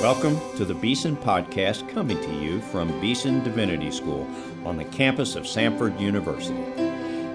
[0.00, 4.30] Welcome to the Beeson Podcast coming to you from Beeson Divinity School
[4.64, 6.54] on the campus of Samford University.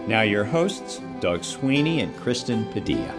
[0.08, 3.14] Now, your hosts, Doug Sweeney and Kristen Padilla.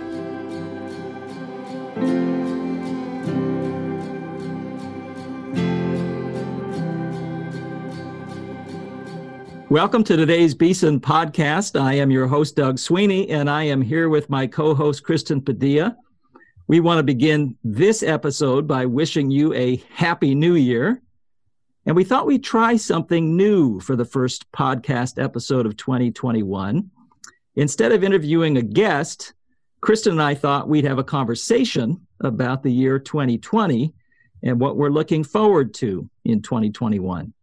[9.68, 11.78] Welcome to today's Beeson podcast.
[11.78, 15.42] I am your host, Doug Sweeney, and I am here with my co host, Kristen
[15.42, 15.98] Padilla.
[16.66, 21.02] We want to begin this episode by wishing you a happy new year.
[21.84, 26.90] And we thought we'd try something new for the first podcast episode of 2021.
[27.56, 29.34] Instead of interviewing a guest,
[29.82, 33.92] Kristen and I thought we'd have a conversation about the year 2020
[34.42, 37.34] and what we're looking forward to in 2021.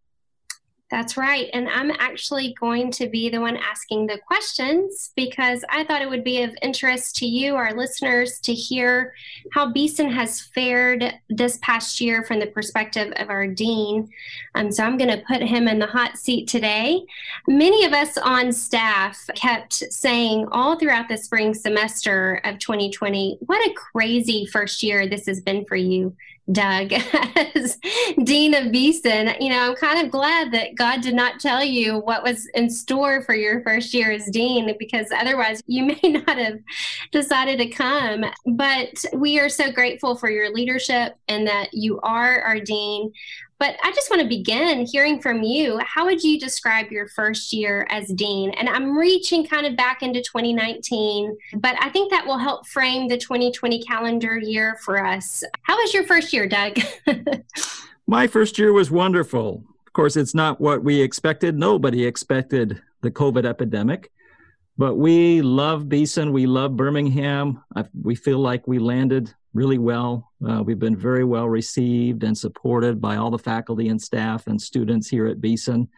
[0.92, 1.50] That's right.
[1.54, 6.10] And I'm actually going to be the one asking the questions because I thought it
[6.10, 9.14] would be of interest to you, our listeners, to hear
[9.54, 14.10] how Beeson has fared this past year from the perspective of our dean.
[14.54, 17.02] Um, so I'm going to put him in the hot seat today.
[17.48, 23.66] Many of us on staff kept saying all throughout the spring semester of 2020, what
[23.66, 26.14] a crazy first year this has been for you.
[26.52, 26.94] Doug
[27.56, 27.78] as
[28.24, 29.32] Dean of Beeson.
[29.40, 32.70] You know, I'm kind of glad that God did not tell you what was in
[32.70, 36.60] store for your first year as Dean because otherwise you may not have
[37.12, 38.26] decided to come.
[38.46, 43.12] But we are so grateful for your leadership and that you are our Dean.
[43.62, 45.80] But I just want to begin hearing from you.
[45.86, 48.50] How would you describe your first year as dean?
[48.56, 53.08] And I'm reaching kind of back into 2019, but I think that will help frame
[53.08, 55.44] the 2020 calendar year for us.
[55.62, 56.80] How was your first year, Doug?
[58.08, 59.64] My first year was wonderful.
[59.86, 61.56] Of course, it's not what we expected.
[61.56, 64.10] Nobody expected the COVID epidemic.
[64.80, 66.34] But we love Beeson.
[66.34, 67.64] We love Birmingham.
[67.76, 70.32] I, we feel like we landed really well.
[70.48, 74.62] Uh, we've been very well received and supported by all the faculty and staff and
[74.62, 75.90] students here at Beeson,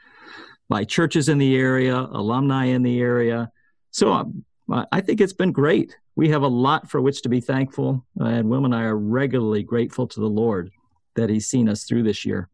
[0.70, 3.52] by churches in the area, alumni in the area.
[3.92, 4.44] So um,
[4.92, 5.96] I think it's been great.
[6.16, 8.98] We have a lot for which to be thankful, uh, and Will and I are
[8.98, 10.72] regularly grateful to the Lord
[11.16, 12.50] that He's seen us through this year.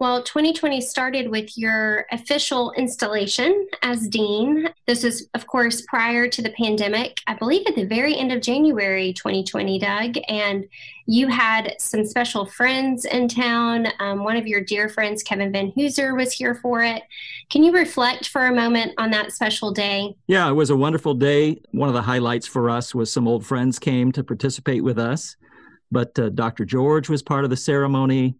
[0.00, 4.70] Well, 2020 started with your official installation as dean.
[4.86, 8.40] This is, of course, prior to the pandemic, I believe at the very end of
[8.40, 10.16] January 2020, Doug.
[10.26, 10.66] And
[11.04, 13.88] you had some special friends in town.
[13.98, 17.02] Um, one of your dear friends, Kevin Vanhoozer, was here for it.
[17.50, 20.16] Can you reflect for a moment on that special day?
[20.26, 21.60] Yeah, it was a wonderful day.
[21.72, 25.36] One of the highlights for us was some old friends came to participate with us.
[25.92, 26.64] But uh, Dr.
[26.64, 28.36] George was part of the ceremony.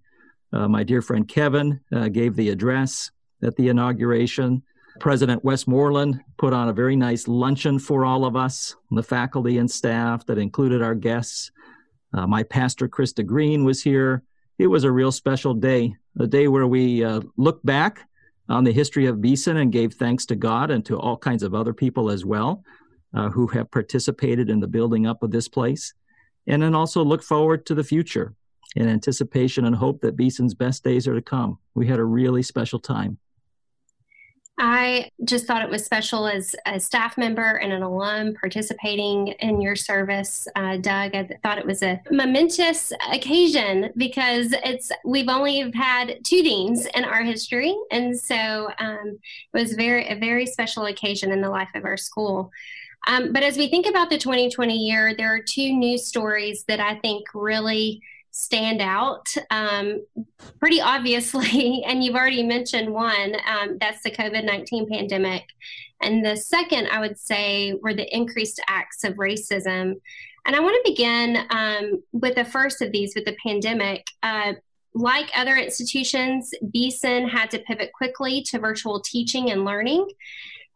[0.53, 3.11] Uh, my dear friend Kevin uh, gave the address
[3.43, 4.63] at the inauguration.
[4.99, 9.71] President Westmoreland put on a very nice luncheon for all of us, the faculty and
[9.71, 11.53] staff that included our guests.
[12.13, 14.25] Uh, my pastor, Krista Green, was here.
[14.59, 18.09] It was a real special day, a day where we uh, looked back
[18.49, 21.55] on the history of Beeson and gave thanks to God and to all kinds of
[21.55, 22.65] other people as well
[23.15, 25.95] uh, who have participated in the building up of this place.
[26.47, 28.35] And then also look forward to the future
[28.77, 31.59] in anticipation and hope that Beeson's best days are to come.
[31.75, 33.19] We had a really special time.
[34.63, 39.63] I just thought it was special as a staff member and an alum participating in
[39.63, 41.15] your service, uh, Doug.
[41.15, 47.07] I thought it was a momentous occasion because it's we've only had two deans in
[47.07, 49.19] our history, and so um,
[49.55, 52.51] it was very a very special occasion in the life of our school.
[53.09, 56.81] Um, but as we think about the 2020 year, there are two news stories that
[56.81, 60.05] I think really stand out um,
[60.59, 61.85] pretty obviously.
[61.91, 65.45] And you've already mentioned one um, that's the COVID 19 pandemic.
[66.03, 70.01] And the second, I would say, were the increased acts of racism.
[70.47, 74.07] And I want to begin um, with the first of these with the pandemic.
[74.23, 74.55] Uh,
[74.95, 80.09] like other institutions, Beeson had to pivot quickly to virtual teaching and learning.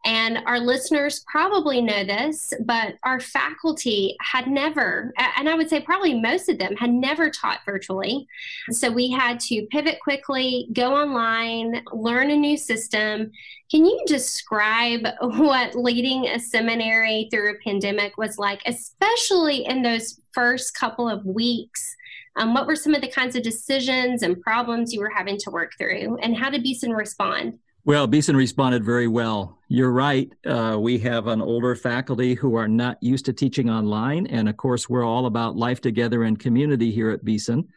[0.05, 5.81] And our listeners probably know this, but our faculty had never, and I would say
[5.81, 8.27] probably most of them had never taught virtually.
[8.69, 13.31] So we had to pivot quickly, go online, learn a new system.
[13.71, 20.21] Can you describe what leading a seminary through a pandemic was like, especially in those
[20.33, 21.95] first couple of weeks?
[22.35, 25.49] Um, what were some of the kinds of decisions and problems you were having to
[25.49, 27.57] work through, and how did Beeson respond?
[27.87, 29.59] Well, Beeson responded very well.
[29.67, 30.33] You're right.
[30.43, 34.25] Uh, we have an older faculty who are not used to teaching online.
[34.25, 37.67] And of course, we're all about life together and community here at Beeson.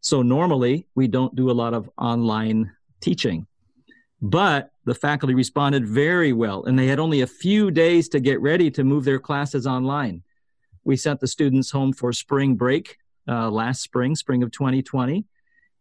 [0.00, 2.72] So normally we don't do a lot of online
[3.02, 3.46] teaching.
[4.22, 8.40] But the faculty responded very well, and they had only a few days to get
[8.40, 10.22] ready to move their classes online.
[10.84, 12.96] We sent the students home for spring break
[13.28, 15.26] uh, last spring, spring of 2020.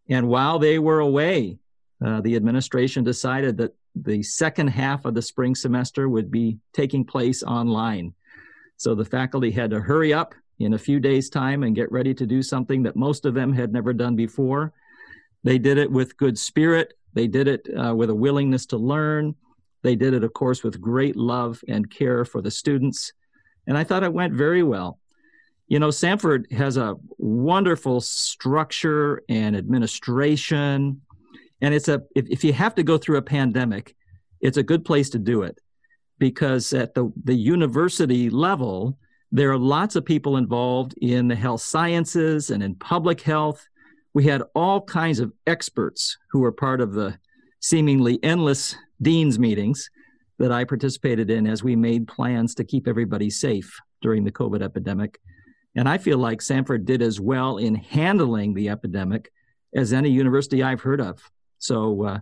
[0.09, 1.59] And while they were away,
[2.05, 7.03] uh, the administration decided that the second half of the spring semester would be taking
[7.03, 8.13] place online.
[8.77, 12.13] So the faculty had to hurry up in a few days' time and get ready
[12.13, 14.73] to do something that most of them had never done before.
[15.43, 19.35] They did it with good spirit, they did it uh, with a willingness to learn.
[19.81, 23.13] They did it, of course, with great love and care for the students.
[23.65, 24.99] And I thought it went very well.
[25.67, 31.01] You know, Samford has a wonderful structure and administration.
[31.61, 33.95] And it's a, if, if you have to go through a pandemic,
[34.41, 35.59] it's a good place to do it
[36.17, 38.97] because at the, the university level,
[39.31, 43.67] there are lots of people involved in the health sciences and in public health.
[44.13, 47.17] We had all kinds of experts who were part of the
[47.59, 49.89] seemingly endless dean's meetings
[50.39, 54.61] that I participated in as we made plans to keep everybody safe during the COVID
[54.61, 55.19] epidemic.
[55.75, 59.31] And I feel like Samford did as well in handling the epidemic
[59.75, 61.29] as any university I've heard of.
[61.59, 62.19] So uh,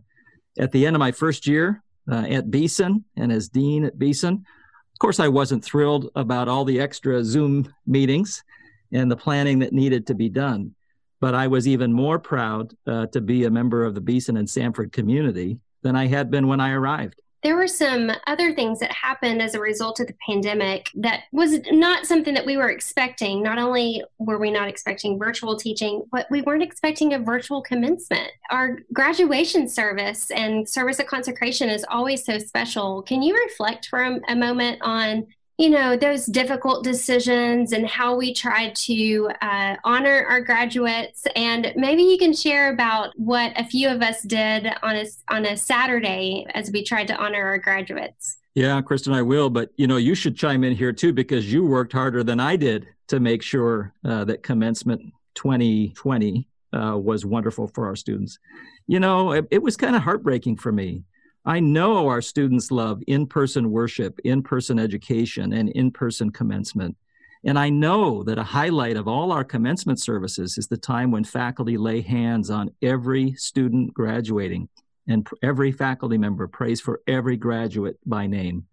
[0.60, 1.82] at the end of my first year
[2.12, 6.66] uh, at Beeson and as dean at Beeson, of course, I wasn't thrilled about all
[6.66, 8.44] the extra Zoom meetings
[8.92, 10.74] and the planning that needed to be done.
[11.20, 14.48] But I was even more proud uh, to be a member of the Beeson and
[14.48, 18.92] Samford community than I had been when I arrived there were some other things that
[18.92, 23.44] happened as a result of the pandemic that was not something that we were expecting.
[23.44, 28.32] Not only were we not expecting virtual teaching, but we weren't expecting a virtual commencement.
[28.50, 33.04] Our graduation service and service of consecration is always so special.
[33.04, 38.16] Can you reflect for a, a moment on you know those difficult decisions and how
[38.16, 41.26] we tried to uh, honor our graduates.
[41.36, 45.46] And maybe you can share about what a few of us did on a, on
[45.46, 48.38] a saturday as we tried to honor our graduates.
[48.54, 51.64] Yeah kristen i will but you know you should chime in here too because you
[51.64, 57.68] worked harder than i did to make sure uh, that commencement 2020 uh, was wonderful
[57.68, 58.40] for our students.
[58.88, 61.04] You know it, it was kind of heartbreaking for me
[61.48, 66.98] I know our students love in person worship, in person education, and in person commencement.
[67.46, 71.24] And I know that a highlight of all our commencement services is the time when
[71.24, 74.68] faculty lay hands on every student graduating
[75.08, 78.66] and every faculty member prays for every graduate by name.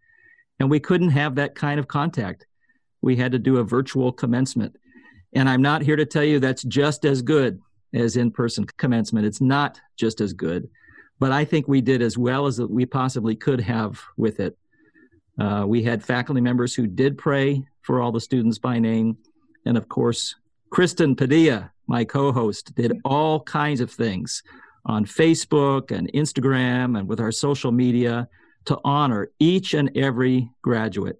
[0.58, 2.44] And we couldn't have that kind of contact.
[3.02, 4.74] We had to do a virtual commencement.
[5.32, 7.60] And I'm not here to tell you that's just as good
[7.92, 9.26] as in person commencement.
[9.26, 10.68] It's not just as good
[11.24, 14.58] but I think we did as well as we possibly could have with it.
[15.40, 19.16] Uh, we had faculty members who did pray for all the students by name.
[19.64, 20.34] And of course,
[20.68, 24.42] Kristen Padilla, my co host, did all kinds of things
[24.84, 28.28] on Facebook and Instagram and with our social media
[28.66, 31.18] to honor each and every graduate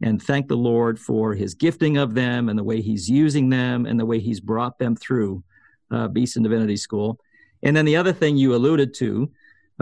[0.00, 3.84] and thank the Lord for his gifting of them and the way he's using them
[3.84, 5.44] and the way he's brought them through
[5.90, 7.20] uh, Beeson Divinity School.
[7.62, 9.30] And then the other thing you alluded to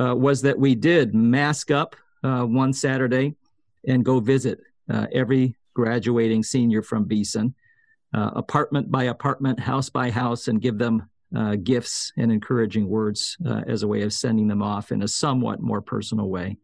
[0.00, 1.94] uh, was that we did mask up
[2.25, 3.35] uh, one Saturday
[3.87, 4.61] and go visit
[4.91, 7.55] uh, every graduating senior from Beeson,
[8.14, 13.37] uh, apartment by apartment, house by house, and give them uh, gifts and encouraging words
[13.47, 16.56] uh, as a way of sending them off in a somewhat more personal way.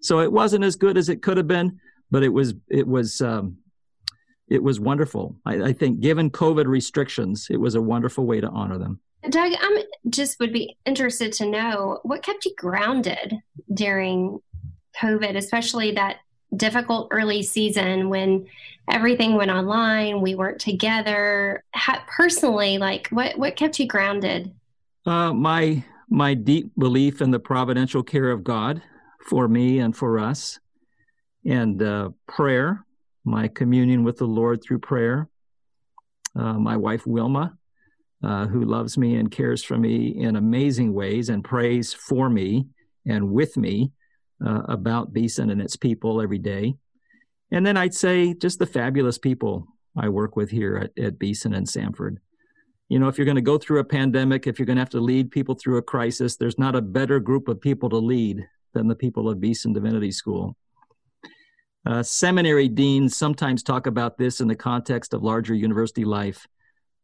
[0.00, 1.80] So it wasn't as good as it could have been,
[2.10, 3.58] but it was it was um,
[4.48, 5.36] it was wonderful.
[5.44, 9.00] I, I think, given COVID restrictions, it was a wonderful way to honor them.
[9.30, 13.38] Doug, I'm just would be interested to know what kept you grounded
[13.72, 14.40] during
[15.00, 16.18] COVID, especially that
[16.56, 18.46] difficult early season when
[18.88, 21.64] everything went online, we weren't together.
[21.72, 24.54] How, personally, like what what kept you grounded?
[25.06, 28.82] Uh, my my deep belief in the providential care of God
[29.28, 30.58] for me and for us,
[31.44, 32.84] and uh, prayer,
[33.24, 35.28] my communion with the Lord through prayer.
[36.36, 37.56] Uh, my wife Wilma,
[38.22, 42.66] uh, who loves me and cares for me in amazing ways and prays for me
[43.06, 43.90] and with me
[44.44, 46.74] uh, about Beeson and its people every day.
[47.50, 49.66] And then I'd say just the fabulous people
[49.96, 52.16] I work with here at, at Beeson and Samford.
[52.88, 54.90] You know, if you're going to go through a pandemic, if you're going to have
[54.90, 58.46] to lead people through a crisis, there's not a better group of people to lead
[58.72, 60.56] than the people of Beeson Divinity School.
[61.86, 66.46] Uh, seminary deans sometimes talk about this in the context of larger university life.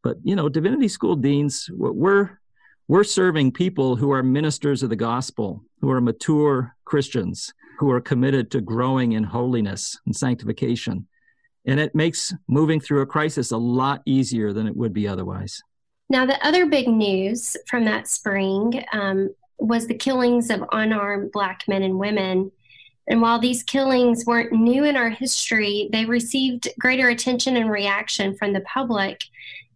[0.03, 2.39] But you know, divinity school deans, we're
[2.89, 8.01] we're serving people who are ministers of the gospel, who are mature Christians, who are
[8.01, 11.07] committed to growing in holiness and sanctification.
[11.67, 15.63] And it makes moving through a crisis a lot easier than it would be otherwise.
[16.09, 21.63] Now, the other big news from that spring um, was the killings of unarmed Black
[21.69, 22.51] men and women.
[23.07, 28.37] And while these killings weren't new in our history, they received greater attention and reaction
[28.37, 29.23] from the public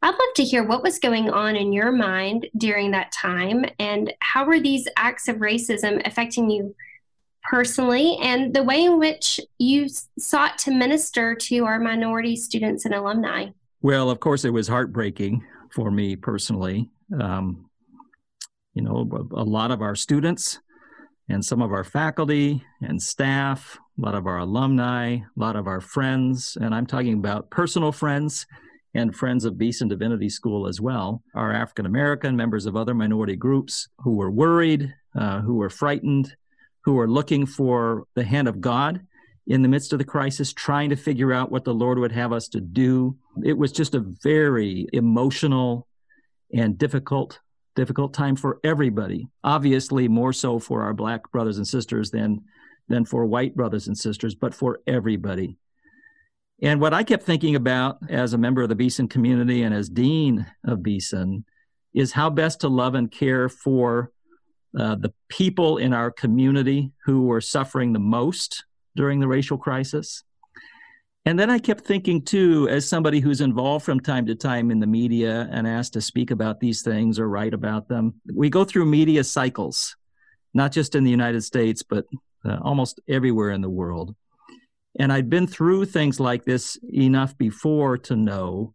[0.05, 4.13] I'd love to hear what was going on in your mind during that time and
[4.21, 6.77] how were these acts of racism affecting you
[7.43, 12.93] personally and the way in which you sought to minister to our minority students and
[12.93, 13.47] alumni.
[13.81, 15.43] Well, of course, it was heartbreaking
[15.73, 16.91] for me personally.
[17.19, 17.71] Um,
[18.75, 20.61] you know, a lot of our students
[21.31, 25.67] and some of our faculty and staff, a lot of our alumni, a lot of
[25.67, 28.45] our friends, and I'm talking about personal friends
[28.95, 33.37] and friends of Beeson Divinity School as well, are African American, members of other minority
[33.37, 36.35] groups who were worried, uh, who were frightened,
[36.85, 39.01] who were looking for the hand of God
[39.47, 42.33] in the midst of the crisis, trying to figure out what the Lord would have
[42.33, 43.17] us to do.
[43.45, 45.87] It was just a very emotional
[46.53, 47.41] and difficult
[47.75, 52.41] difficult time for everybody obviously more so for our black brothers and sisters than
[52.89, 55.57] than for white brothers and sisters but for everybody
[56.63, 59.89] and what I kept thinking about as a member of the Beeson community and as
[59.89, 61.45] dean of Beeson
[61.95, 64.11] is how best to love and care for
[64.79, 68.65] uh, the people in our community who were suffering the most
[68.97, 70.23] during the racial crisis.
[71.27, 74.79] And then I kept thinking, too, as somebody who's involved from time to time in
[74.79, 78.65] the media and asked to speak about these things or write about them, we go
[78.65, 79.97] through media cycles,
[80.53, 82.05] not just in the United States, but
[82.45, 84.15] uh, almost everywhere in the world.
[84.99, 88.75] And I'd been through things like this enough before to know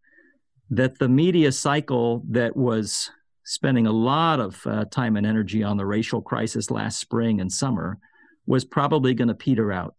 [0.69, 3.11] that the media cycle that was
[3.43, 7.51] spending a lot of uh, time and energy on the racial crisis last spring and
[7.51, 7.97] summer
[8.45, 9.95] was probably going to peter out.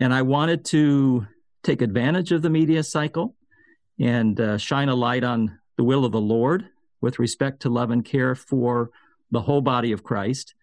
[0.00, 1.26] And I wanted to
[1.62, 3.34] take advantage of the media cycle
[3.98, 6.66] and uh, shine a light on the will of the Lord
[7.00, 8.90] with respect to love and care for
[9.30, 10.54] the whole body of Christ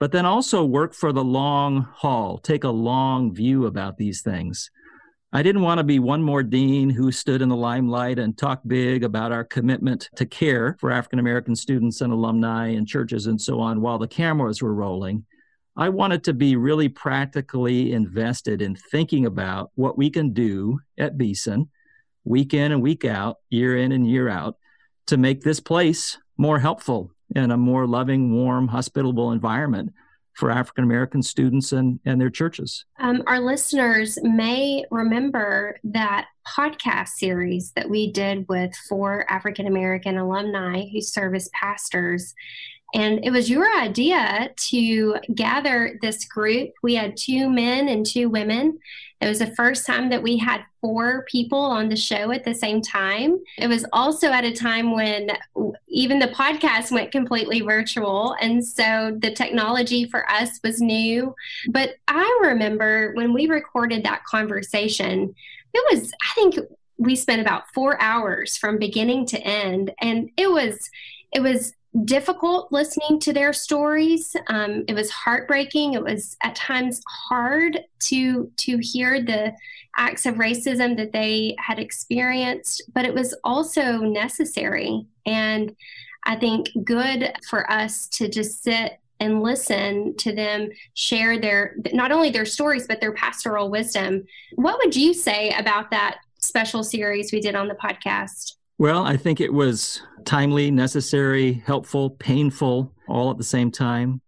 [0.00, 4.70] but then also work for the long haul, take a long view about these things.
[5.32, 8.66] I didn't want to be one more dean who stood in the limelight and talked
[8.66, 13.40] big about our commitment to care for African American students and alumni and churches and
[13.40, 15.24] so on while the cameras were rolling.
[15.76, 21.16] I wanted to be really practically invested in thinking about what we can do at
[21.16, 21.68] Beeson
[22.24, 24.56] week in and week out, year in and year out,
[25.06, 29.92] to make this place more helpful in a more loving, warm, hospitable environment
[30.34, 32.84] for African American students and, and their churches.
[32.98, 40.16] Um, our listeners may remember that podcast series that we did with four African American
[40.16, 42.34] alumni who serve as pastors.
[42.94, 46.70] And it was your idea to gather this group.
[46.82, 48.78] We had two men and two women.
[49.20, 52.54] It was the first time that we had four people on the show at the
[52.54, 53.38] same time.
[53.58, 55.30] It was also at a time when
[55.88, 58.34] even the podcast went completely virtual.
[58.40, 61.34] And so the technology for us was new.
[61.68, 65.34] But I remember when we recorded that conversation,
[65.74, 66.58] it was, I think,
[66.96, 69.90] we spent about four hours from beginning to end.
[70.00, 70.90] And it was,
[71.32, 71.72] it was
[72.04, 74.36] difficult listening to their stories.
[74.46, 75.94] Um, it was heartbreaking.
[75.94, 79.54] It was at times hard to to hear the
[79.96, 85.74] acts of racism that they had experienced, but it was also necessary and
[86.24, 92.12] I think good for us to just sit and listen to them share their not
[92.12, 94.24] only their stories but their pastoral wisdom.
[94.54, 98.54] What would you say about that special series we did on the podcast?
[98.78, 104.20] Well, I think it was timely, necessary, helpful, painful, all at the same time.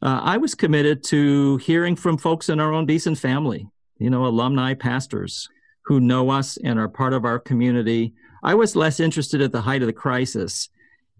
[0.00, 4.26] Uh, I was committed to hearing from folks in our own Beeson family, you know,
[4.26, 5.48] alumni pastors
[5.84, 8.14] who know us and are part of our community.
[8.42, 10.68] I was less interested at the height of the crisis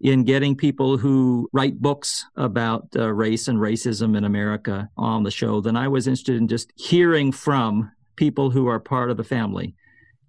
[0.01, 5.31] in getting people who write books about uh, race and racism in America on the
[5.31, 9.23] show than I was interested in just hearing from people who are part of the
[9.23, 9.75] family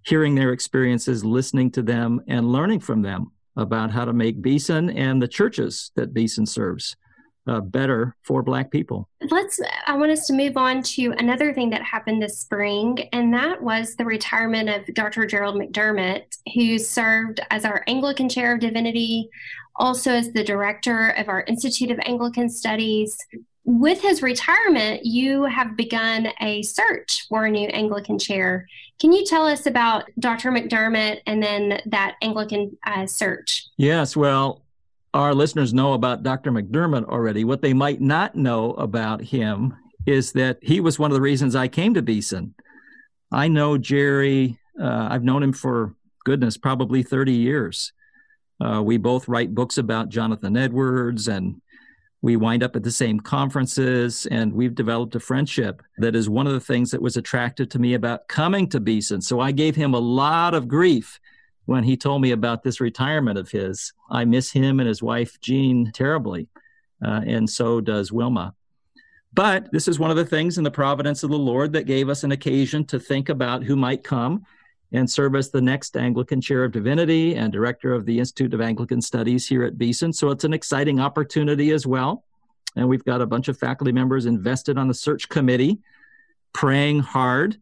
[0.05, 4.89] hearing their experiences, listening to them, and learning from them about how to make Beeson
[4.89, 6.95] and the churches that Beeson serves
[7.47, 9.07] uh, better for Black people.
[9.29, 13.33] Let's, I want us to move on to another thing that happened this spring, and
[13.33, 15.25] that was the retirement of Dr.
[15.25, 19.29] Gerald McDermott, who served as our Anglican Chair of Divinity,
[19.75, 23.17] also as the director of our Institute of Anglican Studies,
[23.65, 28.67] with his retirement, you have begun a search for a new Anglican chair.
[28.99, 30.51] Can you tell us about Dr.
[30.51, 33.65] McDermott and then that Anglican uh, search?
[33.75, 34.61] Yes, well,
[35.15, 36.51] our listeners know about Dr.
[36.51, 37.43] McDermott already.
[37.43, 41.55] What they might not know about him is that he was one of the reasons
[41.55, 42.53] I came to Beeson.
[43.31, 47.93] I know Jerry, uh, I've known him for goodness, probably 30 years.
[48.63, 51.61] Uh, we both write books about Jonathan Edwards and
[52.25, 56.47] we wind up at the same conferences and we've developed a friendship that is one
[56.47, 59.21] of the things that was attractive to me about coming to Beeson.
[59.21, 61.19] So I gave him a lot of grief
[61.65, 63.93] when he told me about this retirement of his.
[64.09, 66.47] I miss him and his wife, Jean, terribly,
[67.05, 68.55] uh, and so does Wilma.
[69.31, 72.09] But this is one of the things in the providence of the Lord that gave
[72.09, 74.47] us an occasion to think about who might come
[74.91, 78.61] and serve as the next Anglican Chair of Divinity and Director of the Institute of
[78.61, 80.13] Anglican Studies here at Beeson.
[80.13, 82.23] So it's an exciting opportunity as well.
[82.75, 85.79] And we've got a bunch of faculty members invested on the search committee,
[86.53, 87.57] praying hard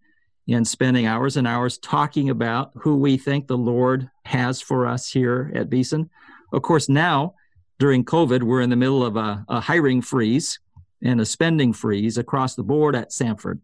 [0.49, 5.09] and spending hours and hours talking about who we think the Lord has for us
[5.09, 6.09] here at Beeson.
[6.51, 7.35] Of course, now
[7.79, 10.59] during COVID, we're in the middle of a, a hiring freeze
[11.01, 13.59] and a spending freeze across the board at Samford.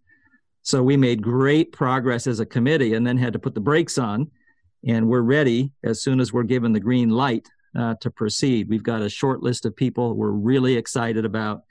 [0.62, 3.98] So we made great progress as a committee and then had to put the brakes
[3.98, 4.30] on.
[4.86, 7.48] And we're ready as soon as we're given the green light
[7.78, 8.70] uh, to proceed.
[8.70, 11.64] We've got a short list of people we're really excited about.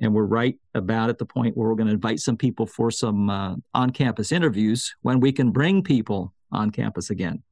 [0.00, 2.90] And we're right about at the point where we're going to invite some people for
[2.90, 7.42] some uh, on campus interviews when we can bring people on campus again.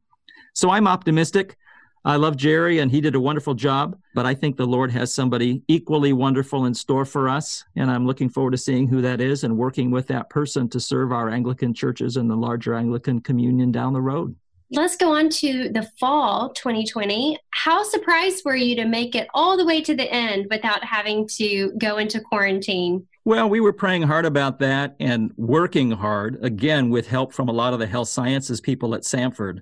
[0.55, 1.57] So I'm optimistic.
[2.05, 5.13] I love Jerry and he did a wonderful job, but I think the Lord has
[5.13, 7.63] somebody equally wonderful in store for us.
[7.77, 10.81] And I'm looking forward to seeing who that is and working with that person to
[10.81, 14.35] serve our Anglican churches and the larger Anglican communion down the road.
[14.73, 17.37] Let's go on to the fall 2020.
[17.51, 21.27] How surprised were you to make it all the way to the end without having
[21.37, 23.07] to go into quarantine?
[23.25, 27.53] Well, we were praying hard about that and working hard, again, with help from a
[27.53, 29.61] lot of the health sciences people at Samford,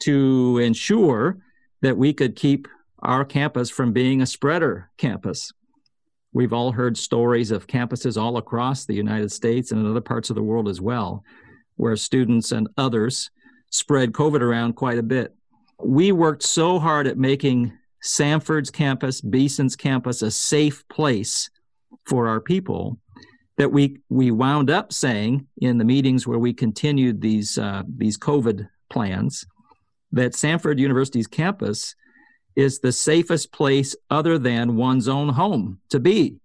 [0.00, 1.38] to ensure
[1.80, 2.68] that we could keep
[3.00, 5.52] our campus from being a spreader campus.
[6.32, 10.30] We've all heard stories of campuses all across the United States and in other parts
[10.30, 11.24] of the world as well,
[11.76, 13.30] where students and others
[13.70, 15.34] spread COVID around quite a bit.
[15.82, 21.50] We worked so hard at making Samford's campus, Beeson's campus, a safe place
[22.04, 22.98] for our people
[23.56, 28.18] that we we wound up saying in the meetings where we continued these uh, these
[28.18, 29.46] COVID plans
[30.12, 31.94] that Samford University's campus
[32.56, 36.40] is the safest place other than one's own home to be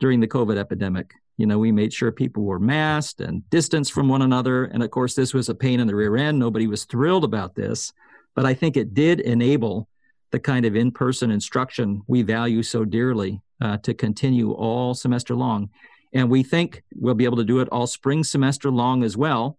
[0.00, 1.14] during the COVID epidemic.
[1.36, 4.64] You know, we made sure people were masked and distanced from one another.
[4.64, 6.38] And of course, this was a pain in the rear end.
[6.38, 7.92] Nobody was thrilled about this.
[8.34, 9.88] But I think it did enable
[10.30, 15.34] the kind of in person instruction we value so dearly uh, to continue all semester
[15.34, 15.70] long.
[16.12, 19.58] And we think we'll be able to do it all spring semester long as well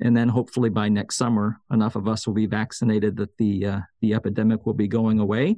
[0.00, 3.80] and then hopefully by next summer, enough of us will be vaccinated that the uh,
[4.00, 5.56] the epidemic will be going away,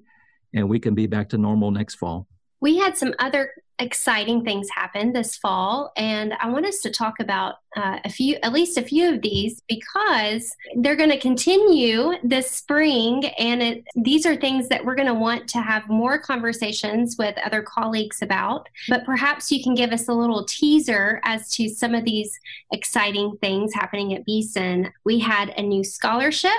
[0.55, 2.27] and we can be back to normal next fall.
[2.61, 7.21] We had some other exciting things happen this fall, and I want us to talk
[7.21, 12.15] about uh, a few, at least a few of these, because they're going to continue
[12.25, 16.19] this spring, and it, these are things that we're going to want to have more
[16.19, 18.67] conversations with other colleagues about.
[18.89, 22.39] But perhaps you can give us a little teaser as to some of these
[22.73, 24.91] exciting things happening at Beeson.
[25.05, 26.51] We had a new scholarship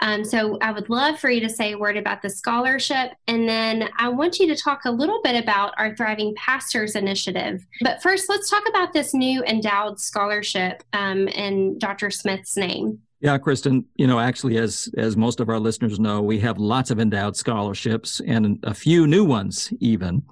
[0.00, 3.12] um, so I would love for you to say a word about the scholarship.
[3.26, 7.64] And then I want you to talk a little bit about our Thriving Pastors Initiative.
[7.80, 12.10] But first, let's talk about this new endowed scholarship um, in Dr.
[12.10, 13.00] Smith's name.
[13.20, 16.90] Yeah, Kristen, you know, actually, as as most of our listeners know, we have lots
[16.90, 20.22] of endowed scholarships and a few new ones even.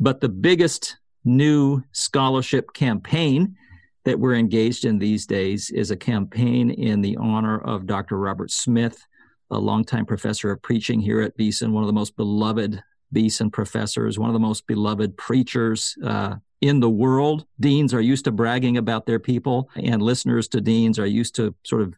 [0.00, 3.56] But the biggest new scholarship campaign
[4.04, 8.18] that we're engaged in these days is a campaign in the honor of Dr.
[8.18, 9.06] Robert Smith,
[9.50, 14.18] a longtime professor of preaching here at Beeson, one of the most beloved Beeson professors,
[14.18, 17.46] one of the most beloved preachers uh, in the world.
[17.60, 21.54] Deans are used to bragging about their people, and listeners to deans are used to
[21.62, 21.94] sort of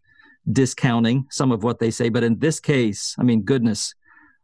[0.52, 2.08] discounting some of what they say.
[2.08, 3.94] But in this case, I mean, goodness,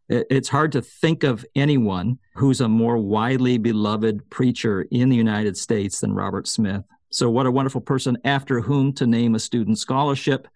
[0.08, 5.56] it's hard to think of anyone who's a more widely beloved preacher in the United
[5.56, 6.84] States than Robert Smith.
[7.12, 10.48] So, what a wonderful person after whom to name a student scholarship.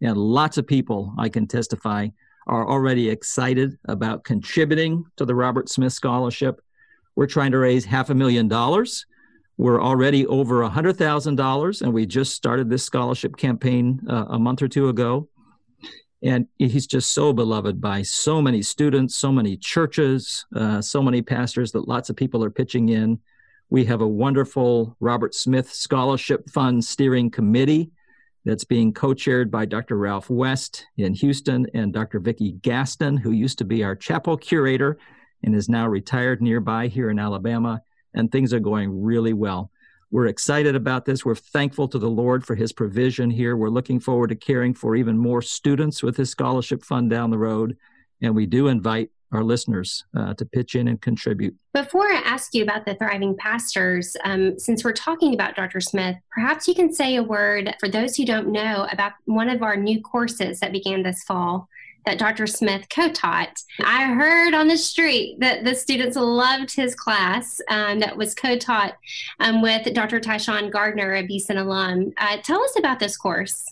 [0.00, 2.08] And lots of people, I can testify,
[2.48, 6.60] are already excited about contributing to the Robert Smith Scholarship.
[7.14, 9.06] We're trying to raise half a million dollars.
[9.56, 14.62] We're already over a $100,000, and we just started this scholarship campaign uh, a month
[14.62, 15.28] or two ago.
[16.24, 21.22] And he's just so beloved by so many students, so many churches, uh, so many
[21.22, 23.20] pastors that lots of people are pitching in.
[23.70, 27.90] We have a wonderful Robert Smith Scholarship Fund Steering Committee
[28.46, 29.98] that's being co-chaired by Dr.
[29.98, 32.18] Ralph West in Houston and Dr.
[32.18, 34.96] Vicki Gaston, who used to be our chapel curator
[35.44, 37.82] and is now retired nearby here in Alabama.
[38.14, 39.70] And things are going really well.
[40.10, 41.26] We're excited about this.
[41.26, 43.54] We're thankful to the Lord for his provision here.
[43.54, 47.36] We're looking forward to caring for even more students with this scholarship fund down the
[47.36, 47.76] road.
[48.22, 51.54] And we do invite our listeners uh, to pitch in and contribute.
[51.74, 55.80] Before I ask you about the Thriving Pastors, um, since we're talking about Dr.
[55.80, 59.62] Smith, perhaps you can say a word for those who don't know about one of
[59.62, 61.68] our new courses that began this fall
[62.06, 62.46] that Dr.
[62.46, 63.62] Smith co taught.
[63.84, 68.56] I heard on the street that the students loved his class um, that was co
[68.56, 68.96] taught
[69.40, 70.18] um, with Dr.
[70.18, 72.14] Tyshawn Gardner, a Beeson alum.
[72.16, 73.62] Uh, tell us about this course.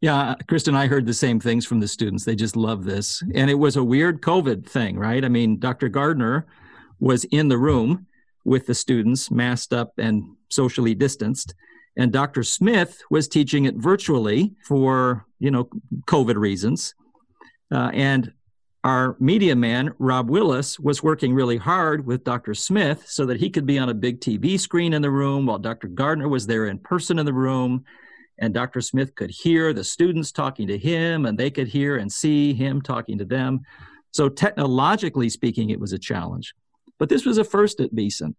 [0.00, 2.24] Yeah, Kristen, I heard the same things from the students.
[2.24, 3.22] They just love this.
[3.34, 5.24] And it was a weird COVID thing, right?
[5.24, 5.88] I mean, Dr.
[5.88, 6.46] Gardner
[7.00, 8.06] was in the room
[8.44, 11.54] with the students, masked up and socially distanced.
[11.96, 12.42] And Dr.
[12.42, 15.70] Smith was teaching it virtually for, you know,
[16.06, 16.94] COVID reasons.
[17.72, 18.32] Uh, and
[18.84, 22.54] our media man, Rob Willis, was working really hard with Dr.
[22.54, 25.58] Smith so that he could be on a big TV screen in the room while
[25.58, 25.88] Dr.
[25.88, 27.84] Gardner was there in person in the room
[28.38, 28.80] and Dr.
[28.80, 32.82] Smith could hear the students talking to him, and they could hear and see him
[32.82, 33.62] talking to them.
[34.12, 36.54] So, technologically speaking, it was a challenge.
[36.98, 38.34] But this was a first at Beeson.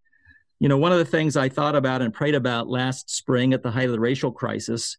[0.60, 3.62] You know, one of the things I thought about and prayed about last spring at
[3.62, 4.96] the height of the racial crisis,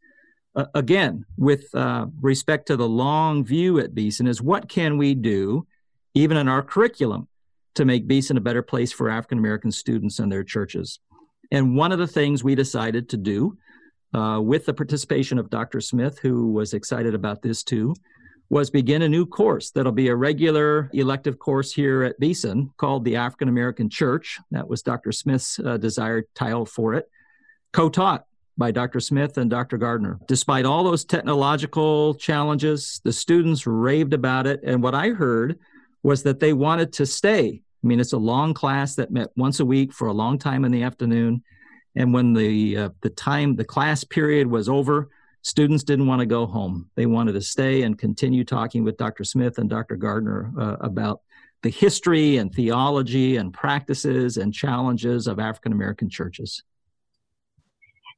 [0.55, 5.13] uh, again, with uh, respect to the long view at Beeson, is what can we
[5.13, 5.67] do,
[6.13, 7.27] even in our curriculum,
[7.75, 10.99] to make Beeson a better place for African American students and their churches?
[11.51, 13.57] And one of the things we decided to do
[14.13, 15.81] uh, with the participation of Dr.
[15.81, 17.95] Smith, who was excited about this too,
[18.49, 23.05] was begin a new course that'll be a regular elective course here at Beeson called
[23.05, 24.39] the African American Church.
[24.51, 25.11] That was Dr.
[25.11, 27.07] Smith's uh, desired title for it,
[27.73, 28.25] co taught
[28.57, 28.99] by Dr.
[28.99, 29.77] Smith and Dr.
[29.77, 30.19] Gardner.
[30.27, 34.59] Despite all those technological challenges, the students raved about it.
[34.63, 35.59] And what I heard
[36.03, 37.61] was that they wanted to stay.
[37.83, 40.65] I mean, it's a long class that met once a week for a long time
[40.65, 41.43] in the afternoon.
[41.95, 45.09] And when the uh, the time the class period was over,
[45.41, 46.89] students didn't want to go home.
[46.95, 49.23] They wanted to stay and continue talking with Dr.
[49.23, 49.95] Smith and Dr.
[49.95, 51.21] Gardner uh, about
[51.61, 56.63] the history and theology and practices and challenges of African American churches.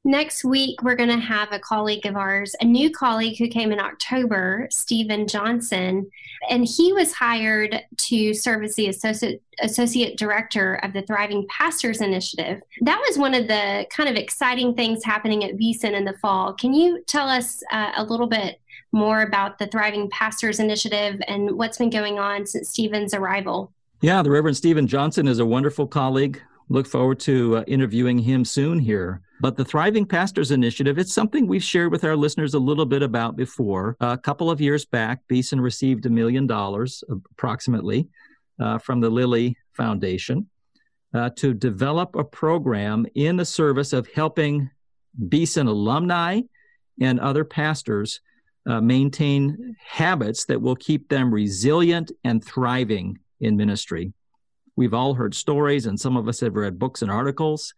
[0.04, 3.72] Next week, we're going to have a colleague of ours, a new colleague who came
[3.72, 6.10] in October, Stephen Johnson,
[6.50, 12.02] and he was hired to serve as the associate, associate director of the Thriving Pastors
[12.02, 12.64] Initiative.
[12.82, 16.54] That was one of the kind of exciting things happening at Beeson in the fall.
[16.54, 18.60] Can you tell us uh, a little bit
[18.92, 23.72] more about the Thriving Pastors Initiative and what's been going on since Stephen's arrival?
[24.02, 26.42] Yeah, the Reverend Stephen Johnson is a wonderful colleague.
[26.72, 29.20] Look forward to uh, interviewing him soon here.
[29.42, 33.04] But the Thriving Pastors Initiative, it's something we've shared with our listeners a little bit
[33.04, 33.98] about before.
[34.00, 38.08] a couple of years back, Beeson received a million dollars approximately
[38.58, 40.50] uh, from the Lilly Foundation
[41.14, 44.70] uh, to develop a program in the service of helping
[45.28, 46.40] Beeson alumni
[47.02, 48.22] and other pastors
[48.66, 54.14] uh, maintain habits that will keep them resilient and thriving in ministry.
[54.82, 57.76] We've all heard stories, and some of us have read books and articles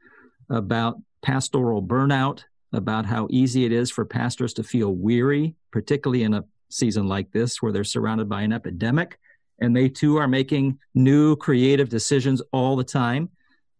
[0.50, 6.34] about pastoral burnout, about how easy it is for pastors to feel weary, particularly in
[6.34, 9.20] a season like this where they're surrounded by an epidemic.
[9.60, 13.28] And they too are making new creative decisions all the time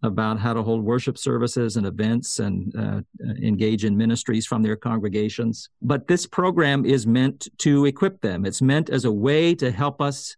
[0.02, 3.00] about how to hold worship services and events and uh,
[3.42, 5.70] engage in ministries from their congregations.
[5.82, 8.46] But this program is meant to equip them.
[8.46, 10.36] It's meant as a way to help us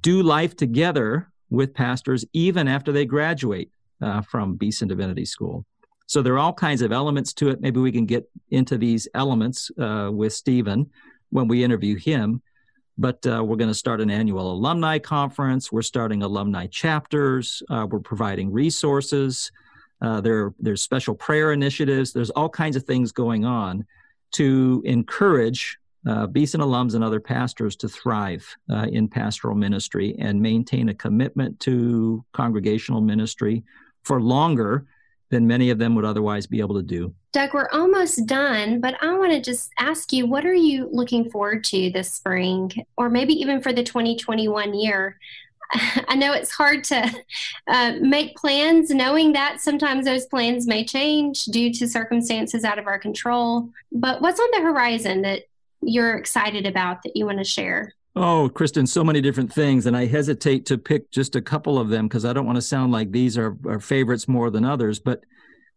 [0.00, 5.64] do life together with pastors even after they graduate uh, from Beeson Divinity School.
[6.06, 7.60] So there are all kinds of elements to it.
[7.60, 10.90] Maybe we can get into these elements uh, with Stephen
[11.30, 12.42] when we interview him.
[12.98, 15.70] But uh, we're going to start an annual alumni conference.
[15.70, 17.62] We're starting alumni chapters.
[17.68, 19.50] Uh, we're providing resources.
[20.00, 22.12] Uh, there, there's special prayer initiatives.
[22.12, 23.84] There's all kinds of things going on
[24.32, 30.40] to encourage uh, Beeson alums and other pastors to thrive uh, in pastoral ministry and
[30.40, 33.64] maintain a commitment to congregational ministry
[34.04, 34.86] for longer
[35.30, 37.12] than many of them would otherwise be able to do.
[37.32, 41.28] Doug, we're almost done, but I want to just ask you what are you looking
[41.30, 45.18] forward to this spring or maybe even for the 2021 year?
[46.08, 47.12] I know it's hard to
[47.66, 52.86] uh, make plans knowing that sometimes those plans may change due to circumstances out of
[52.86, 53.68] our control.
[53.90, 55.42] But what's on the horizon that
[55.82, 57.92] you're excited about that you want to share?
[58.14, 59.84] Oh, Kristen, so many different things.
[59.84, 62.62] And I hesitate to pick just a couple of them because I don't want to
[62.62, 64.98] sound like these are our favorites more than others.
[64.98, 65.24] But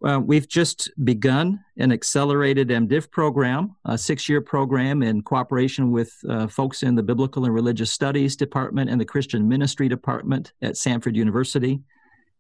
[0.02, 6.14] uh, we've just begun an accelerated MDiv program, a six year program in cooperation with
[6.30, 10.76] uh, folks in the Biblical and Religious Studies Department and the Christian Ministry Department at
[10.76, 11.82] Samford University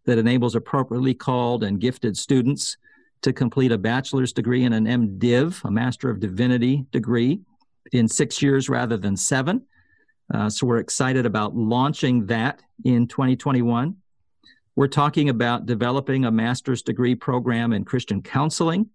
[0.05, 2.77] that enables appropriately called and gifted students
[3.21, 7.41] to complete a bachelor's degree and an MDiv, a Master of Divinity degree,
[7.91, 9.63] in six years rather than seven.
[10.33, 13.95] Uh, so we're excited about launching that in 2021.
[14.75, 18.89] We're talking about developing a master's degree program in Christian counseling,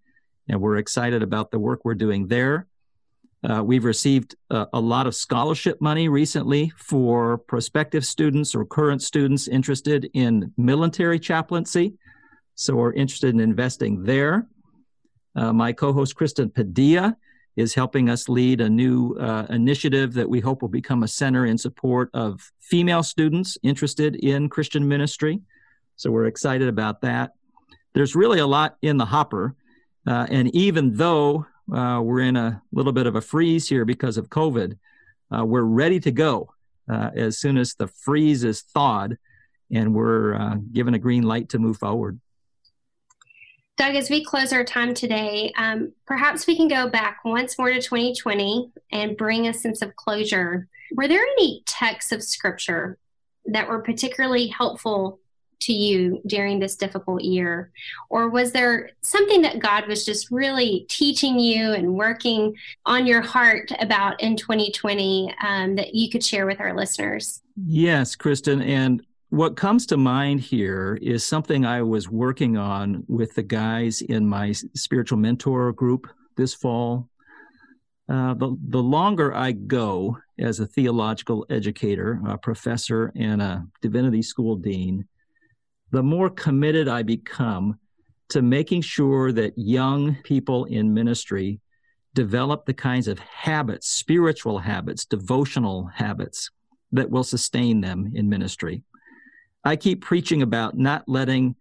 [0.49, 2.67] and we're excited about the work we're doing there.
[3.47, 9.03] Uh, we've received a, a, lot of scholarship money recently for prospective students or current
[9.03, 11.93] students interested in military chaplaincy.
[12.55, 14.47] So we're interested in investing there.
[15.35, 17.15] Uh, my co host, Kristen Padilla,
[17.55, 21.45] is helping us lead a new uh, initiative that we hope will become a center
[21.45, 25.39] in support of female students interested in Christian ministry.
[25.95, 27.31] So we're excited about that.
[27.93, 29.55] There's really a lot in the hopper.
[30.05, 34.17] Uh, and even though uh, we're in a little bit of a freeze here because
[34.17, 34.77] of COVID,
[35.35, 36.49] uh, we're ready to go
[36.91, 39.17] uh, as soon as the freeze is thawed
[39.71, 42.19] and we're uh, given a green light to move forward.
[43.77, 47.69] Doug, as we close our time today, um, perhaps we can go back once more
[47.69, 50.69] to 2020 and bring a sense of closure.
[50.93, 52.97] Were there any texts of scripture
[53.45, 55.19] that were particularly helpful
[55.59, 57.71] to you during this difficult year?
[58.09, 63.21] Or was there something that God was just really teaching you and working on your
[63.21, 67.41] heart about in 2020 um, that you could share with our listeners?
[67.57, 68.61] Yes, Kristen.
[68.61, 74.01] And what comes to mind here is something I was working on with the guys
[74.01, 77.09] in my spiritual mentor group this fall.
[78.07, 84.21] Uh, the, the longer I go as a theological educator, a professor, and a divinity
[84.21, 85.05] school dean,
[85.91, 87.77] the more committed I become
[88.29, 91.59] to making sure that young people in ministry
[92.13, 96.51] develop the kinds of habits, spiritual habits, devotional habits
[96.93, 98.81] that will sustain them in ministry.
[99.65, 101.55] I keep preaching about not letting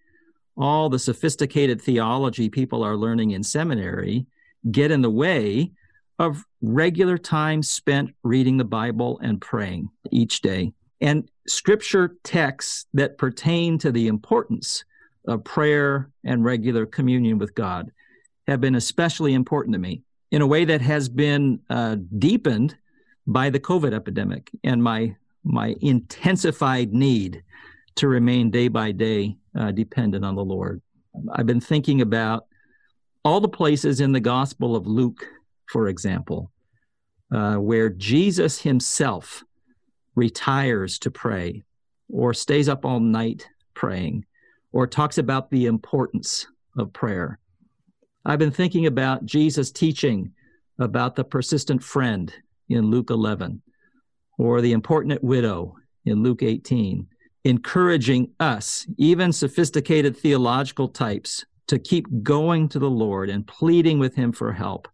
[0.56, 4.26] all the sophisticated theology people are learning in seminary
[4.70, 5.72] get in the way
[6.18, 10.72] of regular time spent reading the Bible and praying each day.
[11.00, 14.84] And scripture texts that pertain to the importance
[15.26, 17.90] of prayer and regular communion with God
[18.46, 22.76] have been especially important to me in a way that has been uh, deepened
[23.26, 27.42] by the COVID epidemic and my my intensified need
[27.96, 30.82] to remain day by day uh, dependent on the Lord.
[31.32, 32.46] I've been thinking about
[33.24, 35.26] all the places in the Gospel of Luke,
[35.66, 36.50] for example,
[37.32, 39.44] uh, where Jesus himself
[40.14, 41.62] retires to pray
[42.08, 44.24] or stays up all night praying
[44.72, 47.38] or talks about the importance of prayer.
[48.24, 50.32] I've been thinking about Jesus teaching
[50.78, 52.32] about the persistent friend
[52.68, 53.62] in Luke 11
[54.38, 57.06] or the importunate widow in Luke 18,
[57.44, 64.14] encouraging us, even sophisticated theological types, to keep going to the Lord and pleading with
[64.14, 64.88] Him for help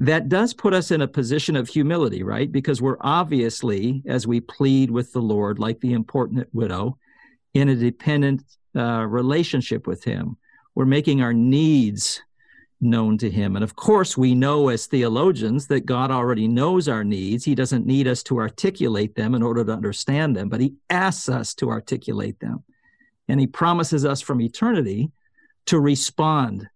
[0.00, 2.50] that does put us in a position of humility, right?
[2.50, 6.98] Because we're obviously, as we plead with the Lord, like the importunate widow,
[7.54, 8.42] in a dependent
[8.76, 10.36] uh, relationship with Him.
[10.74, 12.22] We're making our needs
[12.82, 13.56] known to Him.
[13.56, 17.44] And of course, we know as theologians that God already knows our needs.
[17.44, 21.28] He doesn't need us to articulate them in order to understand them, but He asks
[21.28, 22.64] us to articulate them.
[23.28, 25.10] And He promises us from eternity
[25.66, 26.68] to respond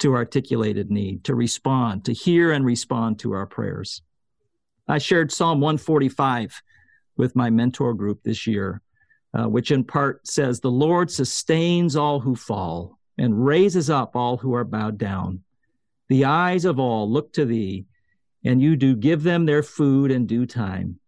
[0.00, 4.02] to articulated need, to respond, to hear and respond to our prayers.
[4.86, 6.62] I shared Psalm 145
[7.16, 8.82] with my mentor group this year,
[9.32, 14.36] uh, which in part says, The Lord sustains all who fall and raises up all
[14.36, 15.43] who are bowed down.
[16.14, 17.86] The eyes of all look to thee,
[18.44, 21.00] and you do give them their food in due time.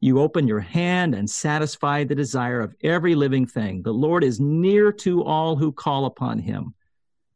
[0.00, 3.80] You open your hand and satisfy the desire of every living thing.
[3.82, 6.74] The Lord is near to all who call upon him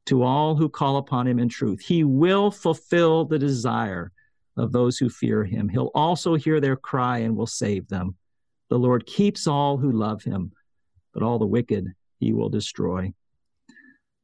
[0.05, 1.81] to all who call upon him in truth.
[1.81, 4.13] He will fulfill the desire
[4.59, 5.71] of those who fear him.
[5.71, 8.17] He'll also hear their cry and will save them.
[8.69, 10.53] The Lord keeps all who love him,
[11.15, 11.87] but all the wicked
[12.21, 13.15] he will destroy.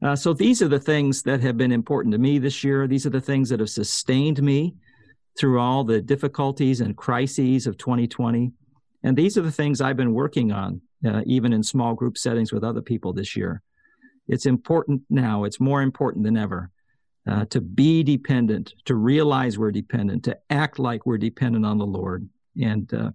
[0.02, 2.86] Uh, so these are the things that have been important to me this year.
[2.86, 4.74] These are the things that have sustained me
[5.38, 8.52] through all the difficulties and crises of 2020.
[9.02, 12.52] And these are the things I've been working on, uh, even in small group settings
[12.52, 13.62] with other people this year.
[14.28, 16.70] It's important now, it's more important than ever
[17.26, 21.86] uh, to be dependent, to realize we're dependent, to act like we're dependent on the
[21.86, 22.28] Lord,
[22.60, 23.10] and uh,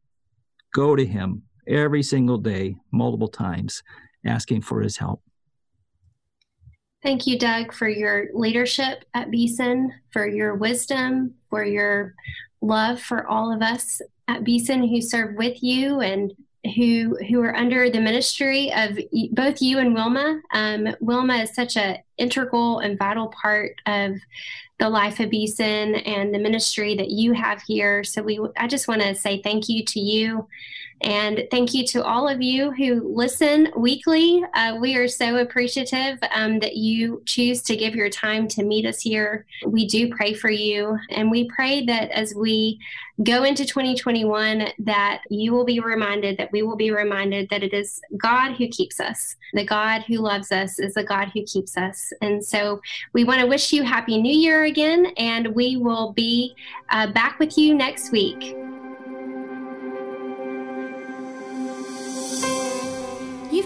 [0.74, 3.84] go to Him every single day, multiple times,
[4.26, 5.22] asking for His help.
[7.02, 12.14] Thank you, Doug, for your leadership at Beeson, for your wisdom, for your
[12.62, 16.34] love for all of us at Beeson who serve with you and
[16.76, 19.00] who who are under the ministry of
[19.32, 20.42] both you and Wilma.
[20.54, 24.18] Um, Wilma is such an integral and vital part of
[24.78, 28.04] the life of Beeson and the ministry that you have here.
[28.04, 30.48] So we, I just want to say thank you to you
[31.02, 34.44] and thank you to all of you who listen weekly.
[34.54, 38.86] Uh, we are so appreciative um, that you choose to give your time to meet
[38.86, 39.46] us here.
[39.66, 42.80] We do pray for you, and we pray that as we
[43.24, 47.74] go into 2021, that you will be reminded, that we will be reminded that it
[47.74, 49.36] is God who keeps us.
[49.54, 52.12] The God who loves us is the God who keeps us.
[52.22, 52.82] And so
[53.14, 56.56] we want to wish you Happy New Year again, and we will be
[56.90, 58.56] uh, back with you next week.